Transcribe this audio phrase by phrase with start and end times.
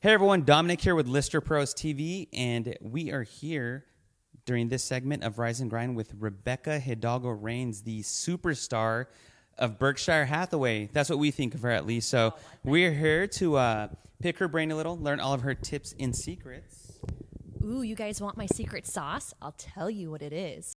[0.00, 3.84] Hey everyone, Dominic here with Lister Pros TV, and we are here
[4.46, 9.06] during this segment of Rise and Grind with Rebecca Hidalgo Reigns, the superstar
[9.58, 10.88] of Berkshire Hathaway.
[10.92, 12.10] That's what we think of her at least.
[12.10, 13.88] So we're here to uh,
[14.22, 16.92] pick her brain a little, learn all of her tips and secrets.
[17.64, 19.34] Ooh, you guys want my secret sauce?
[19.42, 20.76] I'll tell you what it is.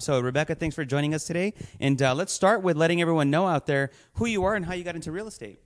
[0.00, 1.52] So, Rebecca, thanks for joining us today.
[1.78, 4.72] And uh, let's start with letting everyone know out there who you are and how
[4.72, 5.60] you got into real estate.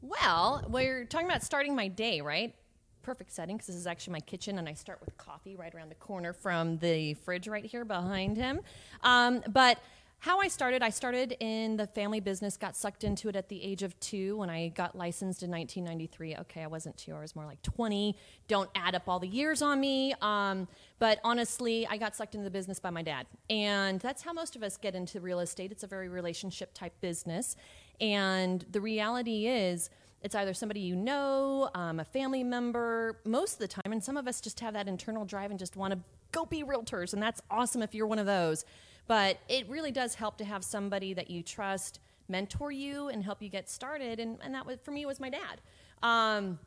[0.00, 2.54] Well, we're talking about starting my day, right?
[3.02, 5.90] Perfect setting because this is actually my kitchen, and I start with coffee right around
[5.90, 8.60] the corner from the fridge right here behind him.
[9.02, 9.78] Um, but
[10.24, 13.62] how I started, I started in the family business, got sucked into it at the
[13.62, 16.36] age of two when I got licensed in 1993.
[16.36, 18.16] Okay, I wasn't two, I was more like 20.
[18.48, 20.14] Don't add up all the years on me.
[20.22, 20.66] Um,
[20.98, 23.26] but honestly, I got sucked into the business by my dad.
[23.50, 25.70] And that's how most of us get into real estate.
[25.70, 27.54] It's a very relationship type business.
[28.00, 29.90] And the reality is,
[30.22, 34.16] it's either somebody you know, um, a family member, most of the time, and some
[34.16, 35.98] of us just have that internal drive and just want to
[36.32, 38.64] go be realtors, and that's awesome if you're one of those.
[39.06, 43.42] But it really does help to have somebody that you trust mentor you and help
[43.42, 44.18] you get started.
[44.18, 45.60] And, and that was, for me was my dad.
[46.02, 46.58] Um,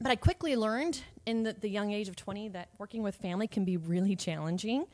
[0.00, 3.46] but I quickly learned in the, the young age of 20 that working with family
[3.46, 4.86] can be really challenging.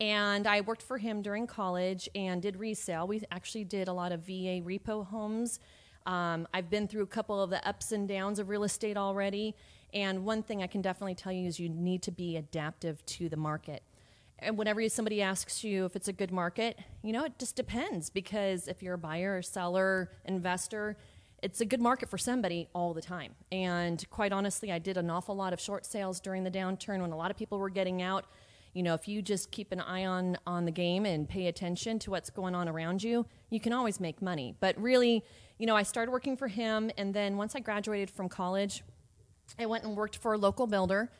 [0.00, 3.06] And I worked for him during college and did resale.
[3.06, 5.60] We actually did a lot of VA repo homes.
[6.06, 9.54] Um, I've been through a couple of the ups and downs of real estate already.
[9.92, 13.28] And one thing I can definitely tell you is you need to be adaptive to
[13.28, 13.82] the market
[14.42, 18.10] and whenever somebody asks you if it's a good market, you know, it just depends
[18.10, 20.96] because if you're a buyer, seller, investor,
[21.42, 23.34] it's a good market for somebody all the time.
[23.50, 27.12] And quite honestly, I did an awful lot of short sales during the downturn when
[27.12, 28.26] a lot of people were getting out.
[28.74, 31.98] You know, if you just keep an eye on on the game and pay attention
[32.00, 34.54] to what's going on around you, you can always make money.
[34.60, 35.24] But really,
[35.58, 38.84] you know, I started working for him and then once I graduated from college,
[39.58, 41.10] I went and worked for a local builder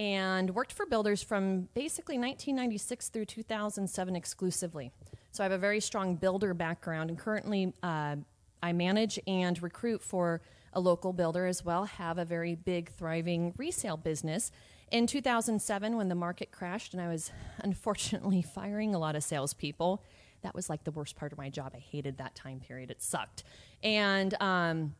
[0.00, 4.90] and worked for builders from basically 1996 through 2007 exclusively.
[5.30, 8.16] So I have a very strong builder background, and currently uh,
[8.62, 10.40] I manage and recruit for
[10.72, 14.50] a local builder as well, have a very big, thriving resale business.
[14.90, 20.02] In 2007, when the market crashed, and I was unfortunately firing a lot of salespeople,
[20.40, 21.72] that was like the worst part of my job.
[21.74, 23.44] I hated that time period, it sucked.
[23.82, 24.94] And um,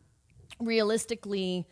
[0.59, 1.65] realistically,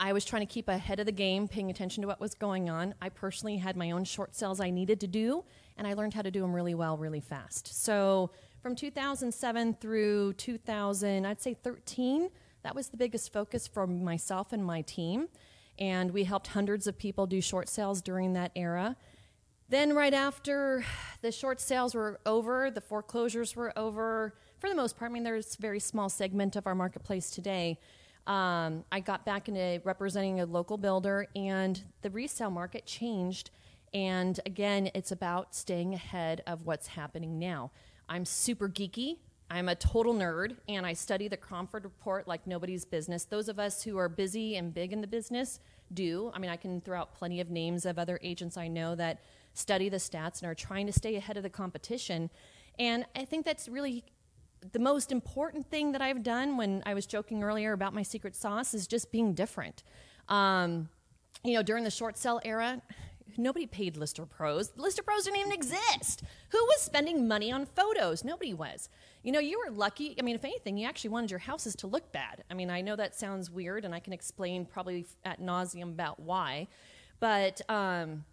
[0.00, 2.68] I was trying to keep ahead of the game, paying attention to what was going
[2.68, 2.94] on.
[3.00, 5.44] I personally had my own short sales I needed to do,
[5.76, 7.82] and I learned how to do them really well, really fast.
[7.82, 12.28] So from 2007 through 2000, I'd say 13,
[12.62, 15.28] that was the biggest focus for myself and my team.
[15.78, 18.96] And we helped hundreds of people do short sales during that era.
[19.68, 20.84] Then, right after
[21.22, 25.24] the short sales were over, the foreclosures were over, for the most part, I mean,
[25.24, 27.78] there's a very small segment of our marketplace today
[28.26, 33.50] um, I got back into representing a local builder, and the resale market changed.
[33.92, 37.70] And again, it's about staying ahead of what's happening now.
[38.08, 39.18] I'm super geeky.
[39.50, 43.24] I'm a total nerd, and I study the Cromford Report like nobody's business.
[43.24, 45.60] Those of us who are busy and big in the business
[45.92, 46.32] do.
[46.34, 49.20] I mean, I can throw out plenty of names of other agents I know that
[49.52, 52.30] study the stats and are trying to stay ahead of the competition.
[52.78, 54.02] And I think that's really
[54.72, 58.34] the most important thing that I've done when I was joking earlier about my secret
[58.34, 59.82] sauce is just being different.
[60.28, 60.88] Um,
[61.42, 62.80] you know, during the short sale era,
[63.36, 64.72] nobody paid Lister Pros.
[64.76, 66.22] Lister Pros didn't even exist.
[66.50, 68.24] Who was spending money on photos?
[68.24, 68.88] Nobody was.
[69.22, 70.16] You know, you were lucky.
[70.18, 72.44] I mean, if anything, you actually wanted your houses to look bad.
[72.50, 76.20] I mean, I know that sounds weird, and I can explain probably at nauseum about
[76.20, 76.68] why.
[77.20, 78.24] But, um,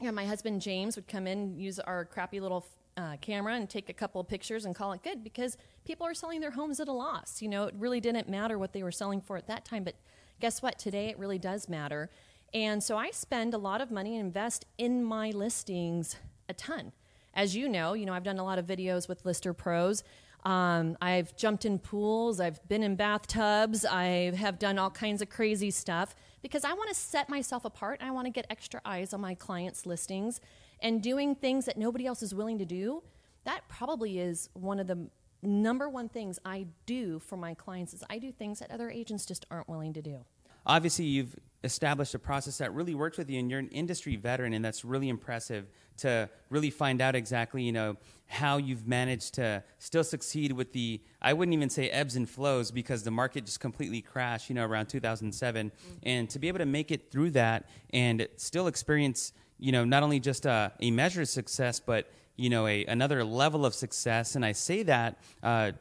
[0.00, 2.66] my husband James would come in, use our crappy little
[2.96, 6.14] uh, camera and take a couple of pictures and call it good because people are
[6.14, 7.40] selling their homes at a loss.
[7.40, 9.94] You know, it really didn't matter what they were selling for at that time, but
[10.40, 10.78] guess what?
[10.78, 12.10] Today it really does matter.
[12.54, 16.16] And so I spend a lot of money and invest in my listings
[16.48, 16.92] a ton.
[17.34, 20.04] As you know, you know I've done a lot of videos with Lister Pros.
[20.44, 22.40] Um, I've jumped in pools.
[22.40, 23.84] I've been in bathtubs.
[23.84, 28.00] I have done all kinds of crazy stuff because I want to set myself apart.
[28.02, 30.40] I want to get extra eyes on my clients' listings
[30.80, 33.02] and doing things that nobody else is willing to do,
[33.44, 35.08] that probably is one of the
[35.42, 39.24] number one things I do for my clients is I do things that other agents
[39.26, 40.24] just aren't willing to do.
[40.66, 44.52] Obviously, you've established a process that really works with you and you're an industry veteran
[44.52, 45.66] and that's really impressive
[45.98, 51.00] to really find out exactly, you know, how you've managed to still succeed with the
[51.20, 54.64] I wouldn't even say ebbs and flows because the market just completely crashed, you know,
[54.64, 55.94] around 2007 mm-hmm.
[56.02, 59.32] and to be able to make it through that and still experience
[59.62, 63.22] you know, not only just a, a measure of success, but you know, a, another
[63.22, 64.34] level of success.
[64.34, 65.72] And I say that uh,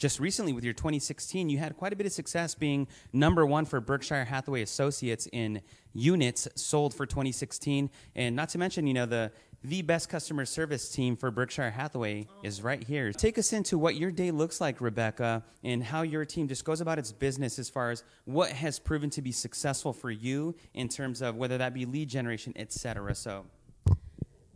[0.00, 3.66] just recently with your 2016, you had quite a bit of success being number one
[3.66, 5.60] for Berkshire Hathaway Associates in
[5.92, 9.30] units sold for 2016, and not to mention, you know, the
[9.62, 13.12] the best customer service team for Berkshire Hathaway is right here.
[13.12, 16.80] Take us into what your day looks like, Rebecca, and how your team just goes
[16.80, 20.88] about its business as far as what has proven to be successful for you in
[20.88, 23.14] terms of whether that be lead generation, et cetera.
[23.14, 23.44] So.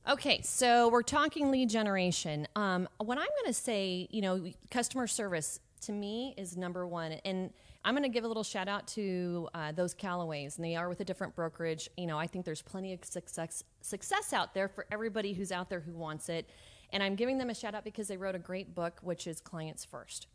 [0.07, 2.47] Okay, so we're talking lead generation.
[2.57, 7.13] Um, what I'm going to say, you know, customer service to me is number one.
[7.25, 7.51] And
[7.87, 10.91] I'm going to give a little shout out to uh, those Callaways, and they are
[10.91, 11.89] with a different brokerage.
[11.97, 15.71] You know, I think there's plenty of success, success out there for everybody who's out
[15.71, 16.51] there who wants it.
[16.93, 19.41] And I'm giving them a shout out because they wrote a great book, which is
[19.41, 20.27] Clients First.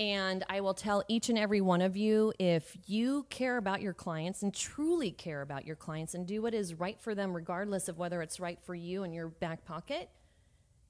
[0.00, 3.92] And I will tell each and every one of you if you care about your
[3.92, 7.86] clients and truly care about your clients and do what is right for them, regardless
[7.86, 10.08] of whether it's right for you in your back pocket,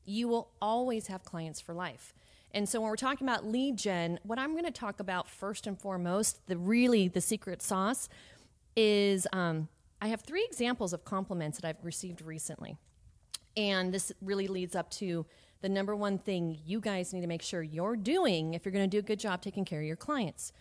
[0.05, 2.15] you will always have clients for life.
[2.53, 5.67] And so when we're talking about lead gen, what I'm going to talk about first
[5.67, 8.09] and foremost, the really the secret sauce,
[8.77, 9.67] is um,
[10.01, 12.77] I have three examples of compliments that I've received recently,
[13.57, 15.27] and this really leads up to
[15.61, 18.89] the number one thing you guys need to make sure you're doing if you're going
[18.89, 20.53] to do a good job taking care of your clients.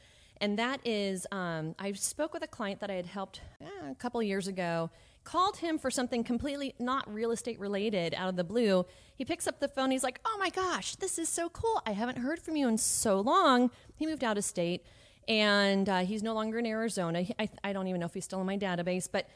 [0.41, 3.95] And that is, um, I spoke with a client that I had helped eh, a
[3.95, 4.89] couple years ago,
[5.25, 8.85] called him for something completely not real estate related out of the blue.
[9.15, 9.91] He picks up the phone.
[9.91, 11.81] He's like, Oh my gosh, this is so cool.
[11.85, 13.69] I haven't heard from you in so long.
[13.95, 14.85] He moved out of state
[15.27, 17.25] and uh, he's no longer in Arizona.
[17.37, 19.27] I, I don't even know if he's still in my database, but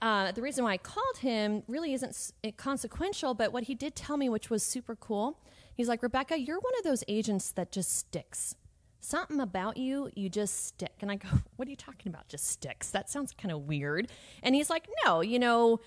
[0.00, 4.16] uh, the reason why I called him really isn't consequential, but what he did tell
[4.16, 5.38] me, which was super cool,
[5.74, 8.54] he's like, Rebecca, you're one of those agents that just sticks.
[9.00, 10.92] Something about you, you just stick.
[11.00, 12.28] And I go, What are you talking about?
[12.28, 12.90] Just sticks?
[12.90, 14.10] That sounds kind of weird.
[14.42, 15.80] And he's like, No, you know,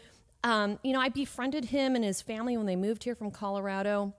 [0.44, 4.14] um, you know, I befriended him and his family when they moved here from Colorado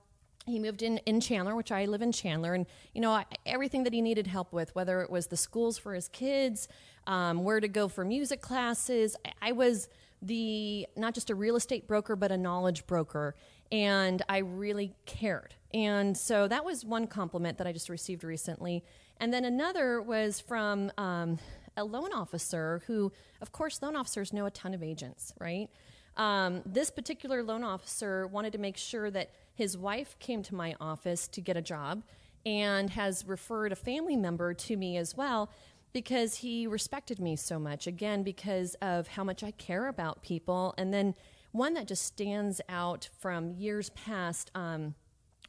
[0.46, 3.84] he moved in in Chandler, which I live in Chandler, and you know I, everything
[3.84, 6.68] that he needed help with, whether it was the schools for his kids,
[7.06, 9.16] um, where to go for music classes.
[9.24, 9.88] I, I, was
[10.20, 13.34] the not just a real estate broker, but a knowledge broker,
[13.70, 15.54] and I really cared.
[15.72, 18.84] And so that was one compliment that I just received recently,
[19.18, 21.38] and then another was from um,
[21.76, 25.68] a loan officer who, of course, loan officers know a ton of agents, right?
[26.17, 30.75] Um, this particular loan officer wanted to make sure that his wife came to my
[30.81, 32.03] office to get a job
[32.44, 35.50] and has referred a family member to me as well
[35.93, 37.87] because he respected me so much.
[37.87, 40.75] Again, because of how much I care about people.
[40.79, 41.14] And then
[41.53, 44.50] one that just stands out from years past.
[44.55, 44.94] Um,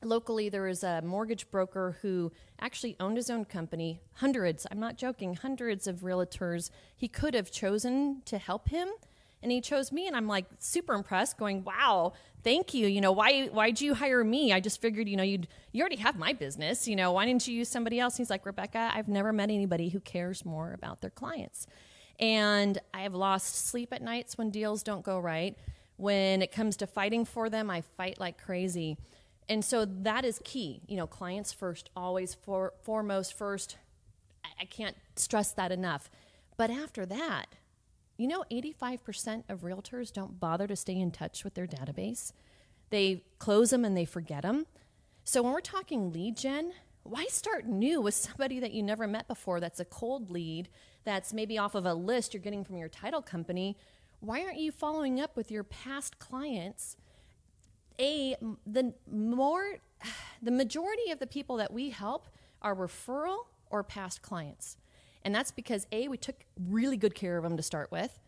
[0.02, 4.02] locally, there was a mortgage broker who actually owned his own company.
[4.16, 8.90] Hundreds, I'm not joking, hundreds of realtors he could have chosen to help him
[9.44, 12.14] and he chose me and i'm like super impressed going wow
[12.44, 14.52] thank you you know why why'd you hire me?
[14.52, 17.48] I just figured you know you'd you already have my business you know why didn't
[17.48, 18.18] you use somebody else?
[18.18, 21.68] He's like rebecca i've never met anybody who cares more about their clients.
[22.20, 25.58] And i have lost sleep at nights when deals don't go right.
[25.98, 28.98] When it comes to fighting for them i fight like crazy.
[29.50, 33.78] And so that is key you know clients first always for, foremost first.
[34.60, 36.10] I can't stress that enough.
[36.58, 37.48] But after that
[38.18, 42.32] you know, 85% of realtors don't bother to stay in touch with their database.
[42.90, 44.66] They close them and they forget them.
[45.24, 46.74] So when we're talking lead gen,
[47.04, 50.70] why start new with somebody that you never met before that's a cold lead
[51.04, 53.78] that's maybe off of a list you're getting from your title company?
[54.20, 56.96] Why aren't you following up with your past clients?
[58.00, 59.80] A the more
[60.42, 62.28] the majority of the people that we help
[62.62, 64.78] are referral or past clients.
[65.26, 68.20] And that's because A, we took really good care of them to start with,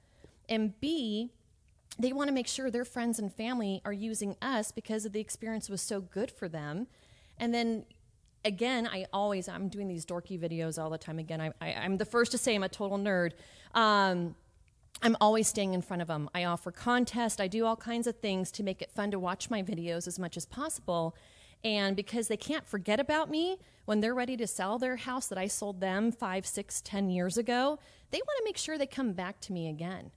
[0.48, 1.32] and B,
[1.98, 5.20] they want to make sure their friends and family are using us because of the
[5.20, 6.88] experience was so good for them.
[7.38, 7.86] And then
[8.44, 11.20] again, I always, I'm doing these dorky videos all the time.
[11.20, 13.32] Again, I, I, am the first to say I'm a total nerd.
[13.74, 14.36] Um,
[15.02, 16.30] I'm always staying in front of them.
[16.34, 17.40] I offer contests.
[17.40, 20.20] I do all kinds of things to make it fun to watch my videos as
[20.20, 21.16] much as possible.
[21.66, 25.40] And because they can't forget about me when they're ready to sell their house that
[25.40, 27.80] I sold them five, six, ten years ago,
[28.12, 30.12] they want to make sure they come back to me again.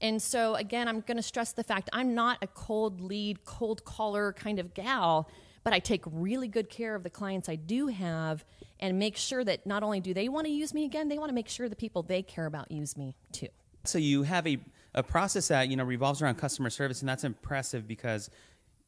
[0.00, 3.84] And so, again, I'm going to stress the fact I'm not a cold lead, cold
[3.84, 5.28] caller kind of gal,
[5.62, 8.42] but I take really good care of the clients I do have
[8.80, 11.28] and make sure that not only do they want to use me again, they want
[11.28, 13.48] to make sure the people they care about use me too.
[13.84, 14.58] So you have a,
[14.94, 18.30] a process that you know revolves around customer service, and that's impressive because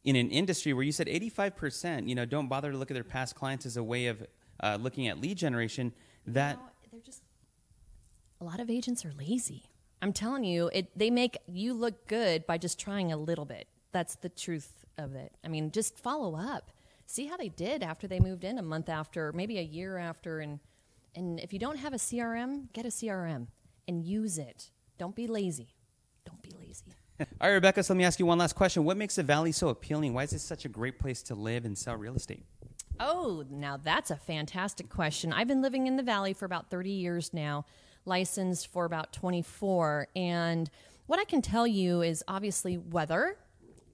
[0.07, 3.05] in an industry where you said 85%, you know, don't bother to look at their
[3.05, 4.25] past clients as a way of
[4.61, 5.93] uh, looking at lead generation,
[6.27, 7.23] that you know, they're just
[8.41, 9.65] a lot of agents are lazy.
[10.01, 13.67] I'm telling you, it they make you look good by just trying a little bit.
[13.93, 15.33] That's the truth of it.
[15.45, 16.71] I mean, just follow up.
[17.07, 20.41] see how they did after they moved in a month after, maybe a year after.
[20.41, 20.61] And,
[21.15, 23.47] and if you don't have a CRM, get a CRM
[23.87, 24.71] and use it.
[24.99, 25.76] Don't be lazy.
[27.41, 28.85] All right, Rebecca, so let me ask you one last question.
[28.85, 30.13] What makes the Valley so appealing?
[30.13, 32.45] Why is it such a great place to live and sell real estate?
[33.01, 35.33] Oh, now that's a fantastic question.
[35.33, 37.65] I've been living in the Valley for about 30 years now,
[38.05, 40.09] licensed for about 24.
[40.15, 40.71] And
[41.07, 43.39] what I can tell you is obviously weather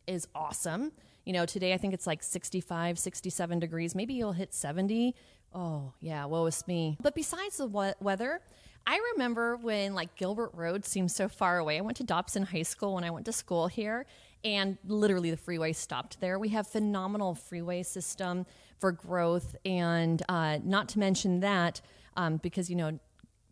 [0.06, 0.92] is awesome.
[1.24, 3.94] You know, today I think it's like 65, 67 degrees.
[3.94, 5.14] Maybe you'll hit 70.
[5.54, 6.96] Oh, yeah, woe is me.
[7.00, 8.40] But besides the weather,
[8.86, 11.78] I remember when like Gilbert Road seemed so far away.
[11.78, 14.06] I went to Dobson High School when I went to school here,
[14.44, 16.38] and literally the freeway stopped there.
[16.38, 18.46] We have phenomenal freeway system
[18.78, 21.80] for growth, and uh, not to mention that
[22.16, 22.98] um, because you know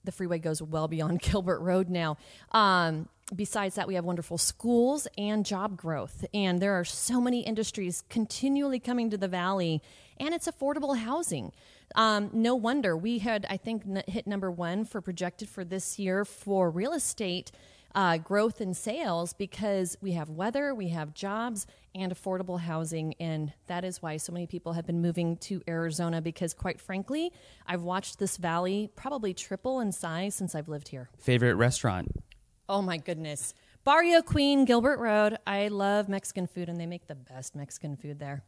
[0.05, 2.17] the freeway goes well beyond Gilbert Road now.
[2.53, 7.41] Um, besides that, we have wonderful schools and job growth, and there are so many
[7.41, 9.83] industries continually coming to the valley,
[10.19, 11.53] and it's affordable housing.
[11.95, 15.99] Um, no wonder we had, I think, n- hit number one for projected for this
[15.99, 17.51] year for real estate
[17.95, 23.15] uh, growth and sales because we have weather, we have jobs, and affordable housing.
[23.19, 27.33] And that is why so many people have been moving to Arizona because, quite frankly,
[27.67, 31.11] I've watched this valley probably triple in size since I've lived here.
[31.19, 32.23] Favorite restaurant?
[32.71, 33.53] Oh my goodness.
[33.83, 35.37] Barrio Queen, Gilbert Road.
[35.45, 38.45] I love Mexican food, and they make the best Mexican food there.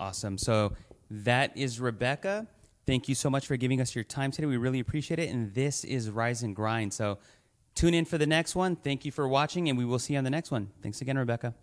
[0.00, 0.36] Awesome.
[0.36, 0.72] So
[1.08, 2.48] that is Rebecca.
[2.84, 4.46] Thank you so much for giving us your time today.
[4.46, 5.30] We really appreciate it.
[5.30, 6.92] And this is Rise and Grind.
[6.92, 7.18] So
[7.76, 8.74] tune in for the next one.
[8.74, 10.72] Thank you for watching, and we will see you on the next one.
[10.82, 11.54] Thanks again, Rebecca.